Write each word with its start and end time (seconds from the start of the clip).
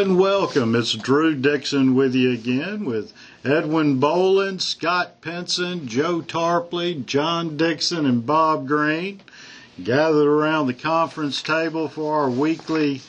and 0.00 0.18
welcome. 0.18 0.74
It's 0.74 0.94
Drew 0.94 1.34
Dixon 1.34 1.94
with 1.94 2.14
you 2.14 2.32
again 2.32 2.86
with 2.86 3.12
Edwin 3.44 4.00
Boland, 4.00 4.62
Scott 4.62 5.20
Penson, 5.20 5.86
Joe 5.86 6.22
Tarpley, 6.22 7.04
John 7.04 7.58
Dixon, 7.58 8.06
and 8.06 8.24
Bob 8.24 8.66
Green. 8.66 9.20
Gathered 9.84 10.26
around 10.26 10.68
the 10.68 10.74
conference 10.74 11.42
table 11.42 11.86
for 11.86 12.18
our 12.18 12.30
weekly 12.30 13.02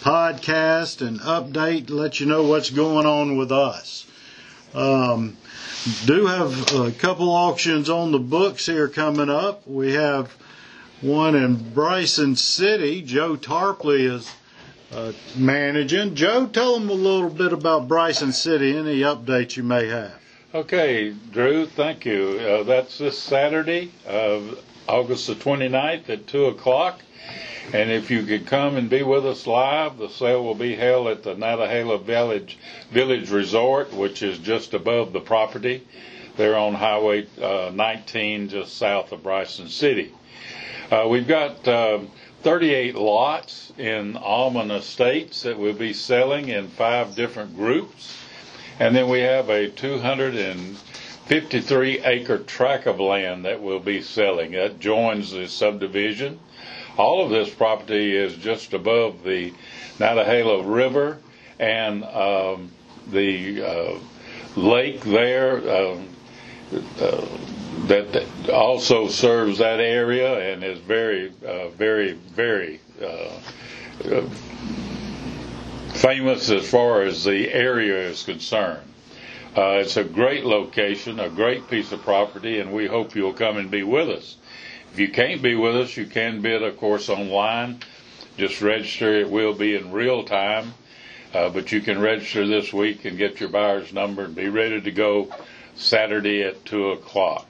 podcast 0.00 1.06
and 1.06 1.20
update, 1.20 1.86
to 1.86 1.94
let 1.94 2.18
you 2.18 2.26
know 2.26 2.42
what's 2.42 2.70
going 2.70 3.06
on 3.06 3.36
with 3.36 3.52
us. 3.52 4.04
Um, 4.74 5.36
do 6.06 6.26
have 6.26 6.74
a 6.74 6.90
couple 6.90 7.30
auctions 7.30 7.88
on 7.88 8.10
the 8.10 8.18
books 8.18 8.66
here 8.66 8.88
coming 8.88 9.30
up. 9.30 9.64
We 9.64 9.92
have 9.92 10.32
one 11.02 11.36
in 11.36 11.72
Bryson 11.72 12.34
City. 12.34 13.00
Joe 13.00 13.36
Tarpley 13.36 14.12
is 14.12 14.28
uh, 14.92 15.12
managing. 15.36 16.14
Joe, 16.14 16.46
tell 16.46 16.78
them 16.78 16.90
a 16.90 16.94
little 16.94 17.30
bit 17.30 17.52
about 17.52 17.88
Bryson 17.88 18.32
City, 18.32 18.76
any 18.76 19.00
updates 19.00 19.56
you 19.56 19.62
may 19.62 19.88
have. 19.88 20.14
Okay, 20.54 21.14
Drew, 21.32 21.66
thank 21.66 22.04
you. 22.04 22.38
Uh, 22.38 22.62
that's 22.64 22.98
this 22.98 23.18
Saturday, 23.18 23.90
uh, 24.06 24.40
August 24.86 25.26
the 25.26 25.34
29th 25.34 26.10
at 26.10 26.26
2 26.26 26.46
o'clock. 26.46 27.00
And 27.72 27.90
if 27.90 28.10
you 28.10 28.24
could 28.24 28.46
come 28.46 28.76
and 28.76 28.90
be 28.90 29.02
with 29.02 29.24
us 29.24 29.46
live, 29.46 29.96
the 29.96 30.08
sale 30.08 30.44
will 30.44 30.56
be 30.56 30.74
held 30.74 31.06
at 31.08 31.22
the 31.22 31.34
Nantahala 31.34 32.02
Village, 32.02 32.58
Village 32.90 33.30
Resort, 33.30 33.94
which 33.94 34.22
is 34.22 34.38
just 34.38 34.74
above 34.74 35.12
the 35.12 35.20
property. 35.20 35.86
They're 36.36 36.58
on 36.58 36.74
Highway 36.74 37.28
uh, 37.40 37.70
19, 37.72 38.48
just 38.48 38.76
south 38.76 39.12
of 39.12 39.22
Bryson 39.22 39.68
City. 39.68 40.12
Uh, 40.90 41.06
we've 41.08 41.28
got 41.28 41.66
uh, 41.66 42.00
38 42.42 42.94
lots 42.96 43.72
in 43.78 44.16
Almond 44.16 44.72
Estates 44.72 45.42
that 45.42 45.56
we'll 45.58 45.72
be 45.74 45.92
selling 45.92 46.48
in 46.48 46.66
five 46.68 47.14
different 47.14 47.54
groups. 47.56 48.16
And 48.80 48.96
then 48.96 49.08
we 49.08 49.20
have 49.20 49.48
a 49.48 49.68
253 49.70 52.00
acre 52.00 52.38
tract 52.38 52.88
of 52.88 52.98
land 52.98 53.44
that 53.44 53.62
we'll 53.62 53.78
be 53.78 54.02
selling. 54.02 54.50
That 54.52 54.80
joins 54.80 55.30
the 55.30 55.46
subdivision. 55.46 56.40
All 56.96 57.22
of 57.24 57.30
this 57.30 57.48
property 57.48 58.16
is 58.16 58.34
just 58.36 58.74
above 58.74 59.22
the 59.22 59.52
Nantahala 59.98 60.64
River 60.66 61.18
and 61.60 62.02
um, 62.04 62.72
the 63.08 63.62
uh, 63.62 63.94
lake 64.56 65.00
there. 65.02 65.58
Um, 65.58 66.08
that, 66.72 68.12
that, 68.12 68.50
also 68.50 69.08
serves 69.08 69.58
that 69.58 69.80
area 69.80 70.52
and 70.52 70.64
is 70.64 70.78
very, 70.80 71.32
uh, 71.46 71.68
very, 71.70 72.12
very 72.12 72.80
uh, 73.00 73.30
uh, 74.10 74.28
famous 75.94 76.50
as 76.50 76.68
far 76.68 77.02
as 77.02 77.24
the 77.24 77.52
area 77.52 78.08
is 78.08 78.22
concerned. 78.22 78.82
Uh, 79.56 79.80
it's 79.80 79.98
a 79.98 80.04
great 80.04 80.44
location, 80.44 81.20
a 81.20 81.28
great 81.28 81.68
piece 81.68 81.92
of 81.92 82.00
property, 82.02 82.60
and 82.60 82.72
we 82.72 82.86
hope 82.86 83.14
you'll 83.14 83.34
come 83.34 83.58
and 83.58 83.70
be 83.70 83.82
with 83.82 84.08
us. 84.08 84.36
If 84.92 84.98
you 84.98 85.08
can't 85.10 85.42
be 85.42 85.54
with 85.54 85.76
us, 85.76 85.96
you 85.96 86.06
can 86.06 86.40
bid, 86.40 86.62
of 86.62 86.78
course, 86.78 87.08
online. 87.08 87.80
Just 88.38 88.62
register. 88.62 89.14
It 89.14 89.30
will 89.30 89.52
be 89.52 89.74
in 89.76 89.92
real 89.92 90.24
time, 90.24 90.72
uh, 91.34 91.50
but 91.50 91.70
you 91.70 91.82
can 91.82 92.00
register 92.00 92.46
this 92.46 92.72
week 92.72 93.04
and 93.04 93.18
get 93.18 93.40
your 93.40 93.50
buyer's 93.50 93.92
number 93.92 94.24
and 94.24 94.34
be 94.34 94.48
ready 94.48 94.80
to 94.80 94.90
go 94.90 95.28
Saturday 95.76 96.42
at 96.42 96.64
2 96.64 96.90
o'clock. 96.90 97.46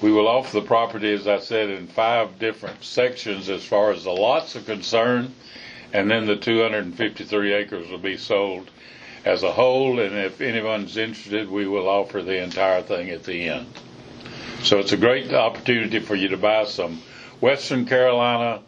We 0.00 0.12
will 0.12 0.28
offer 0.28 0.60
the 0.60 0.66
property, 0.66 1.12
as 1.12 1.26
I 1.28 1.38
said, 1.40 1.68
in 1.68 1.86
five 1.86 2.38
different 2.38 2.82
sections 2.82 3.48
as 3.50 3.62
far 3.64 3.92
as 3.92 4.04
the 4.04 4.10
lots 4.12 4.56
are 4.56 4.60
concerned, 4.62 5.34
and 5.92 6.10
then 6.10 6.26
the 6.26 6.36
253 6.36 7.52
acres 7.52 7.90
will 7.90 7.98
be 7.98 8.16
sold 8.16 8.70
as 9.24 9.42
a 9.42 9.52
whole. 9.52 10.00
And 10.00 10.16
if 10.16 10.40
anyone's 10.40 10.96
interested, 10.96 11.50
we 11.50 11.66
will 11.68 11.88
offer 11.88 12.22
the 12.22 12.42
entire 12.42 12.80
thing 12.82 13.10
at 13.10 13.24
the 13.24 13.48
end. 13.48 13.66
So 14.62 14.78
it's 14.78 14.92
a 14.92 14.96
great 14.96 15.32
opportunity 15.32 15.98
for 16.00 16.14
you 16.14 16.28
to 16.28 16.36
buy 16.36 16.64
some 16.64 17.02
Western 17.40 17.86
Carolina, 17.86 18.60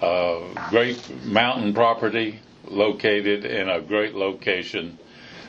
uh, 0.00 0.38
great 0.70 1.02
mountain 1.24 1.74
property 1.74 2.40
located 2.66 3.44
in 3.44 3.68
a 3.68 3.80
great 3.80 4.14
location 4.14 4.98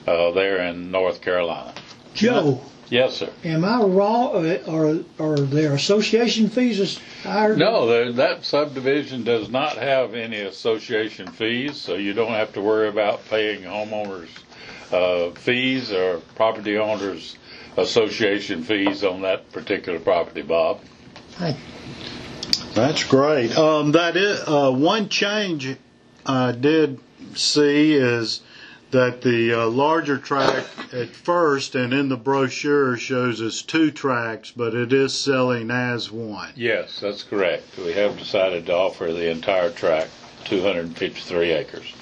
uh, 0.08 0.32
there 0.32 0.64
in 0.64 0.92
North 0.92 1.22
Carolina. 1.22 1.74
Joe, 2.14 2.62
Yes, 2.90 3.18
sir. 3.18 3.30
am 3.44 3.64
I 3.64 3.82
wrong? 3.84 4.46
uh, 4.46 4.58
Are 4.68 5.00
are 5.24 5.38
there 5.40 5.74
association 5.74 6.50
fees 6.50 7.00
higher? 7.24 7.56
No, 7.56 8.12
that 8.14 8.44
subdivision 8.46 9.24
does 9.24 9.50
not 9.50 9.78
have 9.78 10.16
any 10.16 10.38
association 10.40 11.28
fees, 11.28 11.78
so 11.78 11.96
you 11.96 12.14
don't 12.14 12.32
have 12.32 12.54
to 12.54 12.62
worry 12.62 12.88
about 12.90 13.24
paying 13.30 13.62
homeowners 13.62 14.30
uh, 14.92 15.32
fees 15.32 15.92
or 15.92 16.20
property 16.36 16.78
owners 16.78 17.38
association 17.78 18.64
fees 18.64 19.04
on 19.04 19.22
that 19.22 19.52
particular 19.52 20.00
property, 20.00 20.42
Bob. 20.42 20.82
Thank 21.34 21.58
That's 22.74 23.04
great. 23.04 23.56
Um, 23.58 23.92
that 23.94 24.18
is 24.18 24.40
uh, 24.48 24.72
one 24.72 25.10
change 25.10 25.76
I 26.26 26.52
did 26.52 27.00
see 27.36 27.94
is 27.94 28.42
that 28.92 29.22
the 29.22 29.54
uh, 29.54 29.68
larger 29.68 30.18
track 30.18 30.66
at 30.92 31.10
first 31.10 31.76
and 31.76 31.94
in 31.94 32.10
the 32.10 32.18
brochure 32.18 32.98
shows 32.98 33.42
us 33.42 33.62
two 33.62 33.92
tracks, 33.92 34.52
but 34.52 34.74
it 34.74 34.92
is 34.92 35.14
selling 35.14 35.70
as 35.70 36.12
one. 36.12 36.52
Yes, 36.56 37.00
that's 37.00 37.24
correct. 37.24 37.78
We 37.78 37.94
have 37.94 38.18
decided 38.18 38.66
to 38.66 38.74
offer 38.74 39.12
the 39.12 39.30
entire 39.30 39.72
tract, 39.72 40.10
253 40.46 41.52
acres. 41.52 41.94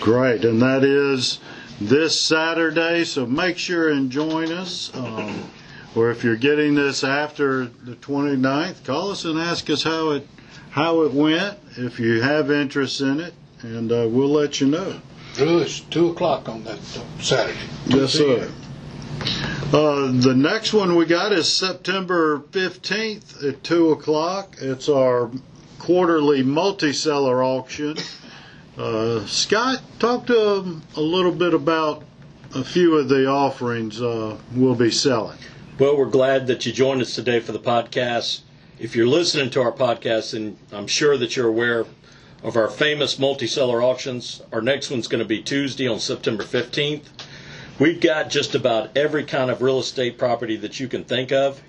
Great, 0.00 0.44
and 0.44 0.60
that 0.62 0.82
is 0.82 1.38
this 1.80 2.20
Saturday, 2.20 3.04
so 3.04 3.26
make 3.26 3.56
sure 3.56 3.90
and 3.90 4.10
join 4.10 4.50
us. 4.50 4.90
Um, 4.94 5.50
or 5.94 6.10
if 6.10 6.24
you're 6.24 6.36
getting 6.36 6.74
this 6.74 7.04
after 7.04 7.66
the 7.66 7.94
29th, 7.96 8.84
call 8.84 9.10
us 9.10 9.24
and 9.24 9.38
ask 9.38 9.68
us 9.70 9.82
how 9.82 10.10
it 10.10 10.26
how 10.70 11.02
it 11.02 11.12
went. 11.12 11.58
If 11.76 11.98
you 11.98 12.20
have 12.22 12.50
interest 12.50 13.00
in 13.00 13.18
it, 13.18 13.34
and 13.62 13.90
uh, 13.90 14.06
we'll 14.08 14.28
let 14.28 14.60
you 14.60 14.68
know. 14.68 15.00
Drew, 15.40 15.60
it's 15.60 15.80
two 15.80 16.10
o'clock 16.10 16.50
on 16.50 16.64
that 16.64 16.78
Saturday. 17.18 17.58
Yes, 17.86 18.12
sir. 18.12 18.52
Uh, 19.72 20.12
the 20.12 20.34
next 20.36 20.74
one 20.74 20.96
we 20.96 21.06
got 21.06 21.32
is 21.32 21.50
September 21.50 22.40
15th 22.50 23.48
at 23.48 23.64
2 23.64 23.90
o'clock. 23.92 24.56
It's 24.60 24.90
our 24.90 25.30
quarterly 25.78 26.42
multi-seller 26.42 27.42
auction. 27.42 27.96
Uh, 28.76 29.24
Scott, 29.24 29.80
talk 29.98 30.26
to 30.26 30.34
them 30.34 30.82
a 30.94 31.00
little 31.00 31.32
bit 31.32 31.54
about 31.54 32.02
a 32.54 32.62
few 32.62 32.96
of 32.96 33.08
the 33.08 33.26
offerings 33.26 34.02
uh, 34.02 34.36
we'll 34.54 34.74
be 34.74 34.90
selling. 34.90 35.38
Well, 35.78 35.96
we're 35.96 36.10
glad 36.10 36.48
that 36.48 36.66
you 36.66 36.72
joined 36.72 37.00
us 37.00 37.14
today 37.14 37.40
for 37.40 37.52
the 37.52 37.58
podcast. 37.58 38.40
If 38.78 38.94
you're 38.94 39.08
listening 39.08 39.48
to 39.52 39.62
our 39.62 39.72
podcast, 39.72 40.34
and 40.34 40.58
I'm 40.70 40.86
sure 40.86 41.16
that 41.16 41.34
you're 41.34 41.48
aware 41.48 41.86
of 42.42 42.56
our 42.56 42.68
famous 42.68 43.18
multi-seller 43.18 43.82
auctions, 43.82 44.42
our 44.52 44.62
next 44.62 44.90
one's 44.90 45.08
going 45.08 45.18
to 45.22 45.28
be 45.28 45.42
Tuesday 45.42 45.86
on 45.86 46.00
September 46.00 46.42
15th. 46.42 47.04
We've 47.78 48.00
got 48.00 48.30
just 48.30 48.54
about 48.54 48.96
every 48.96 49.24
kind 49.24 49.50
of 49.50 49.62
real 49.62 49.78
estate 49.78 50.18
property 50.18 50.56
that 50.56 50.80
you 50.80 50.88
can 50.88 51.04
think 51.04 51.32
of. 51.32 51.62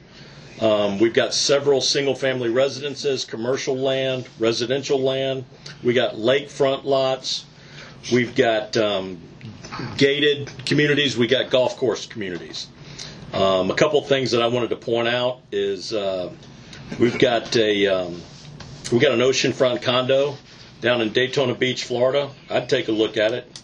Um, 0.61 0.99
we've 0.99 1.13
got 1.13 1.33
several 1.33 1.81
single-family 1.81 2.49
residences, 2.49 3.25
commercial 3.25 3.75
land, 3.75 4.27
residential 4.37 4.99
land. 4.99 5.45
We 5.83 5.93
got 5.93 6.15
lakefront 6.15 6.83
lots. 6.83 7.45
We've 8.11 8.35
got 8.35 8.77
um, 8.77 9.19
gated 9.97 10.51
communities. 10.65 11.17
We 11.17 11.27
got 11.27 11.49
golf 11.49 11.77
course 11.77 12.05
communities. 12.05 12.67
Um, 13.33 13.71
a 13.71 13.75
couple 13.75 14.01
things 14.01 14.31
that 14.31 14.41
I 14.41 14.47
wanted 14.47 14.69
to 14.71 14.75
point 14.75 15.07
out 15.07 15.39
is 15.51 15.93
uh, 15.93 16.31
we've 16.99 17.17
got 17.17 17.55
a 17.55 17.87
um, 17.87 18.21
we've 18.91 19.01
got 19.01 19.13
an 19.13 19.19
oceanfront 19.19 19.81
condo 19.81 20.35
down 20.81 20.99
in 20.99 21.13
Daytona 21.13 21.53
Beach, 21.53 21.83
Florida. 21.83 22.31
I'd 22.49 22.67
take 22.67 22.87
a 22.87 22.91
look 22.91 23.15
at 23.15 23.33
it. 23.33 23.61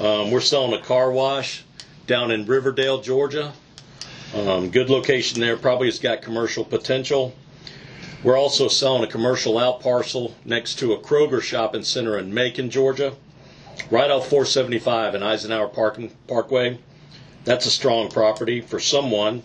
Um, 0.00 0.30
we're 0.30 0.40
selling 0.40 0.78
a 0.78 0.82
car 0.82 1.10
wash 1.10 1.64
down 2.06 2.30
in 2.30 2.44
Riverdale, 2.44 3.00
Georgia. 3.00 3.52
Um, 4.34 4.70
good 4.70 4.90
location 4.90 5.40
there. 5.40 5.56
Probably 5.56 5.88
has 5.88 5.98
got 5.98 6.22
commercial 6.22 6.64
potential. 6.64 7.34
We're 8.22 8.38
also 8.38 8.68
selling 8.68 9.02
a 9.02 9.06
commercial 9.06 9.58
out 9.58 9.80
parcel 9.80 10.34
next 10.44 10.78
to 10.80 10.92
a 10.92 10.98
Kroger 10.98 11.42
shopping 11.42 11.82
center 11.82 12.18
in 12.18 12.32
Macon, 12.32 12.70
Georgia, 12.70 13.14
right 13.90 14.10
off 14.10 14.28
475 14.28 15.14
and 15.14 15.24
Eisenhower 15.24 15.68
Park- 15.68 15.98
Parkway. 16.28 16.78
That's 17.44 17.66
a 17.66 17.70
strong 17.70 18.10
property 18.10 18.60
for 18.60 18.78
someone. 18.78 19.42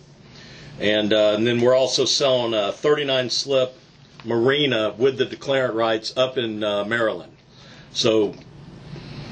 And, 0.78 1.12
uh, 1.12 1.34
and 1.36 1.46
then 1.46 1.60
we're 1.60 1.74
also 1.74 2.04
selling 2.04 2.54
a 2.54 2.70
39 2.70 3.30
slip 3.30 3.74
marina 4.24 4.94
with 4.96 5.18
the 5.18 5.26
declarant 5.26 5.74
rights 5.74 6.12
up 6.16 6.38
in 6.38 6.62
uh, 6.62 6.84
Maryland. 6.84 7.32
So 7.92 8.34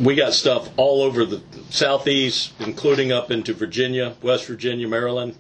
we 0.00 0.15
got 0.15 0.33
stuff 0.33 0.69
all 0.77 1.03
over 1.03 1.25
the 1.25 1.43
southeast, 1.71 2.53
including 2.61 3.12
up 3.12 3.31
into 3.31 3.55
Virginia, 3.55 4.15
West 4.23 4.47
Virginia, 4.47 4.88
Maryland. 4.88 5.37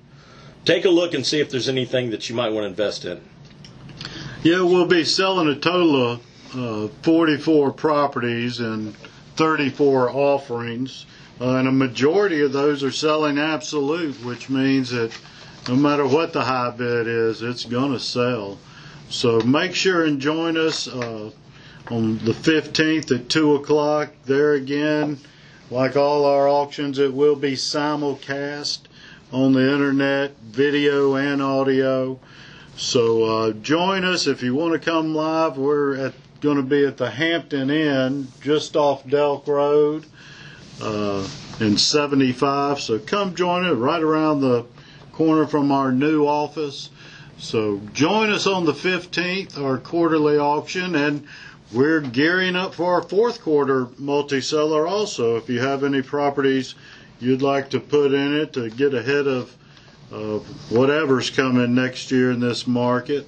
Take 0.64 0.84
a 0.84 0.90
look 0.90 1.14
and 1.14 1.24
see 1.24 1.40
if 1.40 1.50
there's 1.50 1.68
anything 1.68 2.10
that 2.10 2.28
you 2.28 2.34
might 2.34 2.50
want 2.50 2.64
to 2.64 2.68
invest 2.68 3.04
in. 3.04 3.20
Yeah, 4.42 4.62
we'll 4.62 4.86
be 4.86 5.04
selling 5.04 5.48
a 5.48 5.56
total 5.56 6.12
of 6.12 6.22
uh, 6.54 6.88
44 7.02 7.72
properties, 7.72 8.60
and 8.60 8.94
34 9.36 10.10
offerings, 10.10 11.06
uh, 11.40 11.56
and 11.56 11.68
a 11.68 11.72
majority 11.72 12.40
of 12.42 12.52
those 12.52 12.82
are 12.82 12.90
selling 12.90 13.38
absolute, 13.38 14.14
which 14.24 14.48
means 14.48 14.90
that 14.90 15.12
no 15.68 15.76
matter 15.76 16.06
what 16.06 16.32
the 16.32 16.42
high 16.42 16.70
bid 16.70 17.06
is, 17.06 17.42
it's 17.42 17.64
going 17.64 17.92
to 17.92 18.00
sell. 18.00 18.58
So 19.08 19.40
make 19.40 19.74
sure 19.74 20.04
and 20.04 20.20
join 20.20 20.56
us 20.56 20.88
uh, 20.88 21.30
on 21.90 22.18
the 22.18 22.32
15th 22.32 23.14
at 23.14 23.28
2 23.28 23.54
o'clock. 23.54 24.10
There 24.24 24.54
again, 24.54 25.18
like 25.70 25.96
all 25.96 26.24
our 26.24 26.48
auctions, 26.48 26.98
it 26.98 27.14
will 27.14 27.36
be 27.36 27.52
simulcast 27.52 28.80
on 29.32 29.52
the 29.52 29.72
internet, 29.72 30.36
video 30.42 31.14
and 31.14 31.40
audio. 31.40 32.18
So 32.76 33.24
uh, 33.24 33.52
join 33.52 34.04
us 34.04 34.26
if 34.26 34.42
you 34.42 34.54
want 34.54 34.74
to 34.74 34.78
come 34.78 35.14
live. 35.14 35.56
We're 35.56 36.12
going 36.40 36.56
to 36.56 36.62
be 36.62 36.84
at 36.84 36.96
the 36.96 37.10
Hampton 37.10 37.70
Inn, 37.70 38.28
just 38.40 38.76
off 38.76 39.04
Delk 39.04 39.46
Road 39.46 40.04
uh, 40.80 41.26
in 41.60 41.78
75. 41.78 42.80
So 42.80 42.98
come 42.98 43.34
join 43.34 43.64
us 43.64 43.76
right 43.76 44.02
around 44.02 44.40
the 44.40 44.66
corner 45.12 45.46
from 45.46 45.72
our 45.72 45.92
new 45.92 46.26
office. 46.26 46.90
So 47.38 47.80
join 47.92 48.30
us 48.30 48.46
on 48.46 48.64
the 48.64 48.72
15th, 48.72 49.62
our 49.62 49.78
quarterly 49.78 50.38
auction, 50.38 50.94
and 50.94 51.26
we're 51.72 52.00
gearing 52.00 52.56
up 52.56 52.74
for 52.74 52.94
our 52.94 53.02
fourth 53.02 53.42
quarter 53.42 53.88
multi-seller 53.98 54.86
also. 54.86 55.36
If 55.36 55.48
you 55.48 55.60
have 55.60 55.84
any 55.84 56.00
properties 56.00 56.74
you'd 57.20 57.42
like 57.42 57.70
to 57.70 57.80
put 57.80 58.12
in 58.12 58.36
it 58.36 58.52
to 58.54 58.70
get 58.70 58.94
ahead 58.94 59.26
of, 59.26 59.54
of 60.10 60.46
whatever's 60.70 61.30
coming 61.30 61.74
next 61.74 62.10
year 62.10 62.30
in 62.30 62.40
this 62.40 62.66
market, 62.66 63.26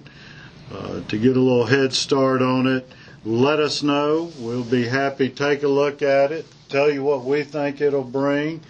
uh, 0.73 1.01
to 1.09 1.19
get 1.19 1.37
a 1.37 1.41
little 1.41 1.67
head 1.67 1.93
start 1.93 2.43
on 2.43 2.67
it, 2.67 2.91
let 3.25 3.59
us 3.59 3.83
know. 3.83 4.31
We'll 4.39 4.65
be 4.65 4.87
happy 4.87 5.29
take 5.29 5.63
a 5.63 5.69
look 5.69 6.03
at 6.03 6.33
it, 6.33 6.47
tell 6.69 6.91
you 6.91 7.03
what 7.03 7.25
we 7.25 7.43
think 7.43 7.81
it'll 7.81 8.05
bring. 8.05 8.61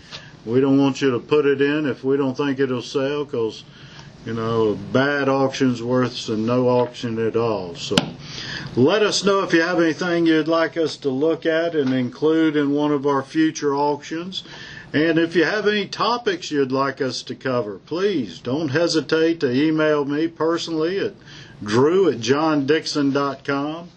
We 0.46 0.60
don't 0.60 0.78
want 0.78 1.02
you 1.02 1.10
to 1.10 1.18
put 1.18 1.44
it 1.46 1.60
in 1.60 1.86
if 1.86 2.04
we 2.04 2.16
don't 2.16 2.36
think 2.36 2.58
it'll 2.58 2.80
sell 2.80 3.24
because, 3.24 3.64
you 4.28 4.34
know, 4.34 4.78
bad 4.92 5.26
auction's 5.26 5.82
worse 5.82 6.26
than 6.26 6.44
no 6.44 6.68
auction 6.68 7.18
at 7.26 7.34
all. 7.34 7.74
So 7.74 7.96
let 8.76 9.02
us 9.02 9.24
know 9.24 9.42
if 9.42 9.54
you 9.54 9.62
have 9.62 9.80
anything 9.80 10.26
you'd 10.26 10.46
like 10.46 10.76
us 10.76 10.98
to 10.98 11.08
look 11.08 11.46
at 11.46 11.74
and 11.74 11.94
include 11.94 12.54
in 12.54 12.72
one 12.72 12.92
of 12.92 13.06
our 13.06 13.22
future 13.22 13.74
auctions. 13.74 14.44
And 14.92 15.18
if 15.18 15.34
you 15.34 15.44
have 15.44 15.66
any 15.66 15.88
topics 15.88 16.50
you'd 16.50 16.70
like 16.70 17.00
us 17.00 17.22
to 17.22 17.34
cover, 17.34 17.78
please 17.78 18.38
don't 18.38 18.68
hesitate 18.68 19.40
to 19.40 19.50
email 19.50 20.04
me 20.04 20.28
personally 20.28 20.98
at 20.98 21.14
drew 21.64 22.10
at 22.10 22.18
johndixon.com 22.18 23.88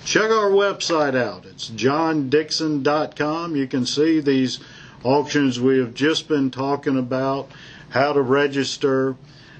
Check 0.05 0.29
our 0.29 0.51
website 0.51 1.15
out. 1.15 1.45
It's 1.45 1.67
johndixon.com. 1.71 3.55
You 3.55 3.65
can 3.65 3.87
see 3.87 4.19
these 4.19 4.59
auctions 5.03 5.59
we 5.59 5.79
have 5.79 5.95
just 5.95 6.27
been 6.27 6.51
talking 6.51 6.95
about, 6.95 7.49
how 7.89 8.13
to 8.13 8.21
register, 8.21 9.15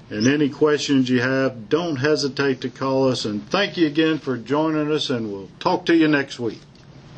and 0.08 0.28
any 0.28 0.48
questions 0.48 1.10
you 1.10 1.20
have, 1.20 1.68
don't 1.68 1.96
hesitate 1.96 2.60
to 2.60 2.70
call 2.70 3.08
us. 3.08 3.24
And 3.24 3.44
thank 3.50 3.76
you 3.76 3.88
again 3.88 4.18
for 4.18 4.36
joining 4.36 4.92
us, 4.92 5.10
and 5.10 5.32
we'll 5.32 5.50
talk 5.58 5.84
to 5.86 5.96
you 5.96 6.06
next 6.06 6.38
week. 6.38 6.60